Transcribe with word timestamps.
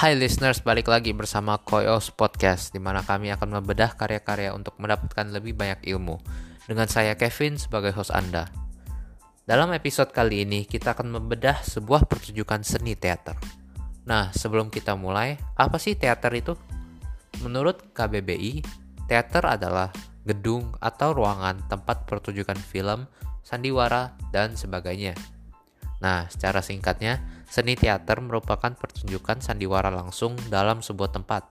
Hai 0.00 0.16
listeners, 0.16 0.64
balik 0.64 0.88
lagi 0.88 1.12
bersama 1.12 1.60
Koyos 1.60 2.08
Podcast, 2.08 2.72
di 2.72 2.80
mana 2.80 3.04
kami 3.04 3.36
akan 3.36 3.60
membedah 3.60 4.00
karya-karya 4.00 4.56
untuk 4.56 4.72
mendapatkan 4.80 5.28
lebih 5.28 5.52
banyak 5.52 5.84
ilmu. 5.92 6.16
Dengan 6.64 6.88
saya 6.88 7.20
Kevin 7.20 7.60
sebagai 7.60 7.92
host 7.92 8.08
Anda. 8.08 8.48
Dalam 9.44 9.68
episode 9.76 10.08
kali 10.16 10.48
ini, 10.48 10.64
kita 10.64 10.96
akan 10.96 11.20
membedah 11.20 11.60
sebuah 11.60 12.08
pertunjukan 12.08 12.64
seni 12.64 12.96
teater. 12.96 13.36
Nah, 14.08 14.32
sebelum 14.32 14.72
kita 14.72 14.96
mulai, 14.96 15.36
apa 15.60 15.76
sih 15.76 15.92
teater 16.00 16.32
itu? 16.32 16.56
Menurut 17.44 17.92
KBBI, 17.92 18.64
teater 19.04 19.44
adalah 19.52 19.92
gedung 20.24 20.72
atau 20.80 21.12
ruangan 21.12 21.68
tempat 21.68 22.08
pertunjukan 22.08 22.56
film, 22.56 23.04
sandiwara, 23.44 24.16
dan 24.32 24.56
sebagainya. 24.56 25.12
Nah, 26.00 26.24
secara 26.32 26.64
singkatnya, 26.64 27.39
seni 27.50 27.74
teater 27.74 28.22
merupakan 28.22 28.70
pertunjukan 28.70 29.42
sandiwara 29.42 29.90
langsung 29.90 30.38
dalam 30.46 30.86
sebuah 30.86 31.10
tempat. 31.10 31.50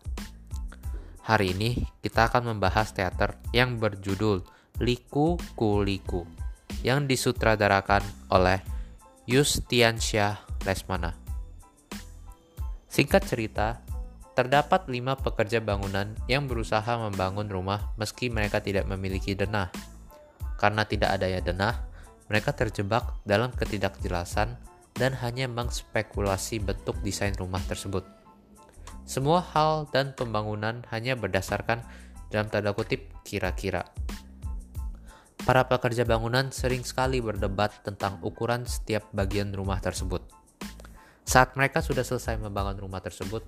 Hari 1.27 1.51
ini 1.51 1.83
kita 1.99 2.31
akan 2.31 2.55
membahas 2.55 2.95
teater 2.95 3.35
yang 3.51 3.75
berjudul 3.77 4.41
Liku 4.79 5.35
Kuliku 5.59 6.23
yang 6.87 7.03
disutradarakan 7.03 8.01
oleh 8.31 8.63
Yustiansyah 9.27 10.63
Lesmana. 10.63 11.19
Singkat 12.87 13.27
cerita, 13.27 13.83
terdapat 14.33 14.87
lima 14.87 15.19
pekerja 15.19 15.59
bangunan 15.59 16.15
yang 16.31 16.47
berusaha 16.47 16.95
membangun 16.95 17.51
rumah 17.51 17.91
meski 17.99 18.31
mereka 18.31 18.63
tidak 18.63 18.87
memiliki 18.87 19.35
denah. 19.35 19.67
Karena 20.55 20.87
tidak 20.87 21.19
adanya 21.19 21.43
denah, 21.43 21.75
mereka 22.31 22.55
terjebak 22.55 23.19
dalam 23.27 23.51
ketidakjelasan 23.51 24.68
dan 24.99 25.15
hanya 25.23 25.47
mengspekulasi 25.47 26.59
bentuk 26.59 26.99
desain 26.99 27.31
rumah 27.39 27.63
tersebut. 27.63 28.03
Semua 29.07 29.41
hal 29.41 29.87
dan 29.89 30.13
pembangunan 30.13 30.83
hanya 30.91 31.15
berdasarkan 31.15 31.81
dalam 32.29 32.51
tanda 32.51 32.75
kutip 32.75 33.09
kira-kira. 33.25 33.87
Para 35.41 35.65
pekerja 35.65 36.05
bangunan 36.05 36.53
sering 36.53 36.85
sekali 36.85 37.23
berdebat 37.23 37.81
tentang 37.81 38.21
ukuran 38.21 38.67
setiap 38.69 39.07
bagian 39.15 39.49
rumah 39.55 39.81
tersebut. 39.81 40.21
Saat 41.25 41.57
mereka 41.57 41.81
sudah 41.81 42.05
selesai 42.05 42.37
membangun 42.37 42.77
rumah 42.85 43.01
tersebut, 43.01 43.41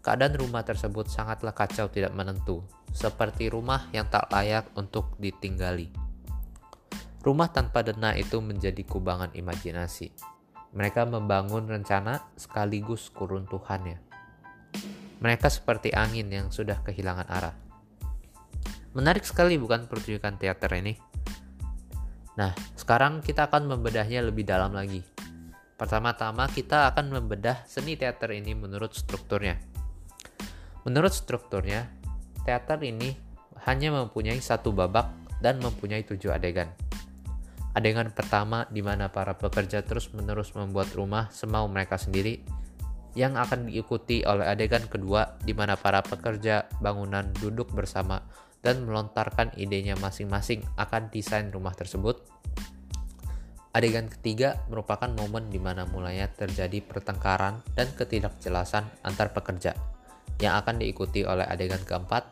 keadaan 0.00 0.38
rumah 0.38 0.64
tersebut 0.64 1.10
sangatlah 1.12 1.52
kacau 1.52 1.90
tidak 1.92 2.14
menentu, 2.16 2.64
seperti 2.94 3.52
rumah 3.52 3.90
yang 3.92 4.08
tak 4.08 4.30
layak 4.32 4.70
untuk 4.78 5.12
ditinggali. 5.20 5.92
Rumah 7.20 7.50
tanpa 7.50 7.82
denah 7.82 8.14
itu 8.14 8.38
menjadi 8.38 8.86
kubangan 8.86 9.34
imajinasi. 9.34 10.35
Mereka 10.76 11.08
membangun 11.08 11.64
rencana 11.64 12.20
sekaligus 12.36 13.08
keruntuhannya. 13.08 13.96
Mereka 15.24 15.48
seperti 15.48 15.96
angin 15.96 16.28
yang 16.28 16.52
sudah 16.52 16.84
kehilangan 16.84 17.26
arah. 17.32 17.56
Menarik 18.92 19.24
sekali 19.24 19.56
bukan 19.56 19.88
pertunjukan 19.88 20.36
teater 20.36 20.68
ini? 20.76 20.92
Nah, 22.36 22.52
sekarang 22.76 23.24
kita 23.24 23.48
akan 23.48 23.72
membedahnya 23.72 24.20
lebih 24.20 24.44
dalam 24.44 24.76
lagi. 24.76 25.00
Pertama-tama 25.80 26.44
kita 26.52 26.92
akan 26.92 27.08
membedah 27.08 27.64
seni 27.64 27.96
teater 27.96 28.36
ini 28.36 28.52
menurut 28.52 28.92
strukturnya. 28.92 29.56
Menurut 30.84 31.12
strukturnya, 31.16 31.88
teater 32.44 32.80
ini 32.84 33.16
hanya 33.64 33.92
mempunyai 33.92 34.40
satu 34.40 34.76
babak 34.76 35.08
dan 35.40 35.56
mempunyai 35.60 36.04
tujuh 36.04 36.32
adegan. 36.32 36.68
Adegan 37.76 38.08
pertama 38.08 38.64
di 38.72 38.80
mana 38.80 39.12
para 39.12 39.36
pekerja 39.36 39.84
terus-menerus 39.84 40.56
membuat 40.56 40.96
rumah 40.96 41.28
semau 41.28 41.68
mereka 41.68 42.00
sendiri 42.00 42.40
yang 43.12 43.36
akan 43.36 43.68
diikuti 43.68 44.24
oleh 44.24 44.48
adegan 44.48 44.88
kedua 44.88 45.36
di 45.44 45.52
mana 45.52 45.76
para 45.76 46.00
pekerja 46.00 46.64
bangunan 46.80 47.28
duduk 47.36 47.68
bersama 47.76 48.24
dan 48.64 48.88
melontarkan 48.88 49.52
idenya 49.60 49.92
masing-masing 50.00 50.64
akan 50.80 51.12
desain 51.12 51.52
rumah 51.52 51.76
tersebut. 51.76 52.24
Adegan 53.76 54.08
ketiga 54.08 54.64
merupakan 54.72 55.12
momen 55.12 55.52
di 55.52 55.60
mana 55.60 55.84
mulanya 55.84 56.32
terjadi 56.32 56.80
pertengkaran 56.80 57.60
dan 57.76 57.92
ketidakjelasan 57.92 58.88
antar 59.04 59.36
pekerja 59.36 59.76
yang 60.40 60.56
akan 60.56 60.80
diikuti 60.80 61.28
oleh 61.28 61.44
adegan 61.44 61.84
keempat, 61.84 62.24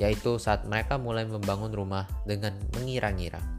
yaitu 0.00 0.40
saat 0.40 0.64
mereka 0.64 0.96
mulai 0.96 1.28
membangun 1.28 1.76
rumah 1.76 2.08
dengan 2.24 2.56
mengira-ngira. 2.72 3.57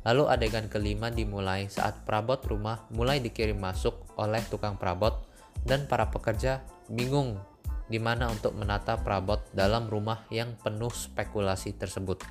Lalu 0.00 0.32
adegan 0.32 0.72
kelima 0.72 1.12
dimulai 1.12 1.68
saat 1.68 2.08
perabot 2.08 2.40
rumah 2.48 2.88
mulai 2.88 3.20
dikirim 3.20 3.60
masuk 3.60 4.00
oleh 4.16 4.40
tukang 4.48 4.80
perabot 4.80 5.12
dan 5.68 5.84
para 5.84 6.08
pekerja 6.08 6.64
bingung 6.88 7.36
di 7.90 8.00
mana 8.00 8.32
untuk 8.32 8.56
menata 8.56 8.96
perabot 8.96 9.44
dalam 9.52 9.90
rumah 9.92 10.24
yang 10.32 10.56
penuh 10.56 10.88
spekulasi 10.88 11.76
tersebut. 11.76 12.22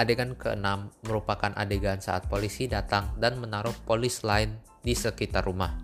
Adegan 0.00 0.32
keenam 0.38 0.90
merupakan 1.04 1.52
adegan 1.54 2.00
saat 2.00 2.26
polisi 2.30 2.70
datang 2.70 3.14
dan 3.20 3.36
menaruh 3.36 3.74
polis 3.84 4.24
lain 4.24 4.58
di 4.80 4.96
sekitar 4.96 5.46
rumah, 5.46 5.76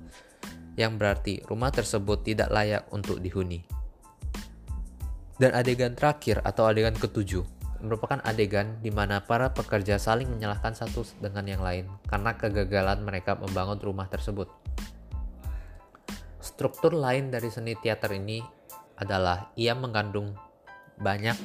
yang 0.75 0.99
berarti 0.99 1.43
rumah 1.47 1.71
tersebut 1.71 2.27
tidak 2.27 2.51
layak 2.51 2.87
untuk 2.91 3.22
dihuni. 3.22 3.62
Dan 5.39 5.55
adegan 5.55 5.95
terakhir 5.95 6.43
atau 6.43 6.67
adegan 6.67 6.95
ketujuh 6.95 7.59
merupakan 7.81 8.21
adegan 8.23 8.77
di 8.85 8.93
mana 8.93 9.25
para 9.25 9.53
pekerja 9.57 9.97
saling 9.97 10.29
menyalahkan 10.29 10.77
satu 10.77 11.05
dengan 11.21 11.49
yang 11.49 11.63
lain 11.65 11.89
karena 12.07 12.37
kegagalan 12.37 13.01
mereka 13.05 13.37
membangun 13.37 13.81
rumah 13.81 14.07
tersebut. 14.07 14.49
Struktur 16.41 16.93
lain 16.93 17.33
dari 17.33 17.49
seni 17.49 17.73
teater 17.77 18.13
ini 18.13 18.45
adalah 19.01 19.49
ia 19.57 19.73
mengandung 19.73 20.37
banyak 21.01 21.37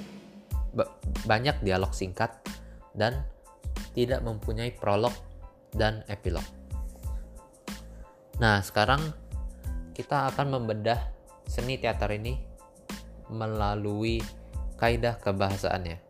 banyak 1.23 1.63
dialog 1.63 1.95
singkat 1.95 2.35
dan 2.91 3.23
tidak 3.95 4.19
mempunyai 4.19 4.75
prolog 4.75 5.15
dan 5.71 6.03
epilog. 6.11 6.43
Nah, 8.43 8.59
sekarang 8.59 8.99
kita 9.95 10.27
akan 10.35 10.59
membedah 10.59 10.99
seni 11.47 11.79
teater 11.79 12.11
ini 12.11 12.35
melalui 13.31 14.19
kaidah 14.75 15.15
kebahasaannya. 15.23 16.04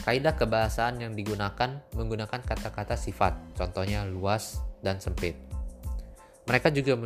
Kaidah 0.00 0.32
kebahasaan 0.32 1.04
yang 1.04 1.12
digunakan 1.12 1.84
menggunakan 1.92 2.40
kata-kata 2.40 2.96
sifat, 2.96 3.36
contohnya 3.52 4.08
luas 4.08 4.64
dan 4.80 4.96
sempit. 4.96 5.36
Mereka 6.48 6.72
juga 6.72 6.96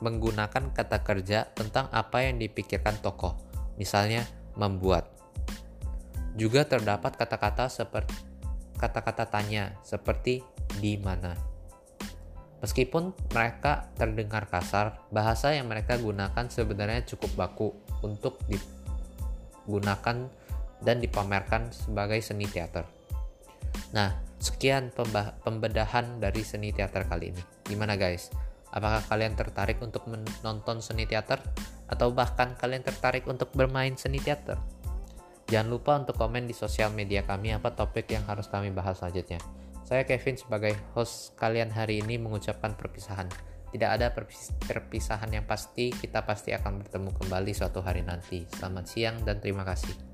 menggunakan 0.00 0.72
kata 0.72 1.04
kerja 1.04 1.46
tentang 1.52 1.92
apa 1.92 2.24
yang 2.24 2.40
dipikirkan 2.40 2.98
tokoh, 3.04 3.36
misalnya 3.76 4.24
membuat. 4.56 5.12
Juga 6.34 6.64
terdapat 6.64 7.14
kata-kata 7.14 7.68
seperti 7.68 8.14
kata-kata 8.78 9.26
tanya 9.26 9.74
seperti 9.82 10.40
di 10.78 10.94
mana. 10.96 11.34
Meskipun 12.58 13.14
mereka 13.30 13.90
terdengar 13.94 14.50
kasar, 14.50 14.98
bahasa 15.14 15.54
yang 15.54 15.70
mereka 15.70 15.94
gunakan 15.94 16.46
sebenarnya 16.50 17.06
cukup 17.06 17.30
baku 17.38 17.68
untuk 18.02 18.38
digunakan 18.50 20.30
dan 20.82 21.02
dipamerkan 21.02 21.70
sebagai 21.74 22.18
seni 22.22 22.46
teater. 22.46 22.86
Nah, 23.94 24.14
sekian 24.38 24.94
pembedahan 25.42 26.22
dari 26.22 26.42
seni 26.46 26.70
teater 26.70 27.08
kali 27.08 27.34
ini. 27.34 27.42
Gimana 27.66 27.98
guys? 27.98 28.30
Apakah 28.68 29.00
kalian 29.08 29.32
tertarik 29.32 29.80
untuk 29.80 30.04
menonton 30.06 30.84
seni 30.84 31.08
teater? 31.08 31.40
Atau 31.88 32.12
bahkan 32.12 32.52
kalian 32.52 32.84
tertarik 32.84 33.24
untuk 33.24 33.48
bermain 33.56 33.96
seni 33.96 34.20
teater? 34.20 34.60
Jangan 35.48 35.68
lupa 35.72 35.96
untuk 35.96 36.20
komen 36.20 36.44
di 36.44 36.52
sosial 36.52 36.92
media 36.92 37.24
kami 37.24 37.56
apa 37.56 37.72
topik 37.72 38.12
yang 38.12 38.28
harus 38.28 38.52
kami 38.52 38.68
bahas 38.68 39.00
selanjutnya. 39.00 39.40
Saya 39.88 40.04
Kevin 40.04 40.36
sebagai 40.36 40.76
host 40.92 41.32
kalian 41.40 41.72
hari 41.72 42.04
ini 42.04 42.20
mengucapkan 42.20 42.76
perpisahan. 42.76 43.32
Tidak 43.72 43.88
ada 43.88 44.12
perpisahan 44.12 45.32
yang 45.32 45.48
pasti, 45.48 45.88
kita 45.88 46.28
pasti 46.28 46.52
akan 46.52 46.84
bertemu 46.84 47.10
kembali 47.16 47.52
suatu 47.56 47.80
hari 47.80 48.04
nanti. 48.04 48.44
Selamat 48.52 48.84
siang 48.84 49.16
dan 49.24 49.40
terima 49.40 49.64
kasih. 49.64 50.07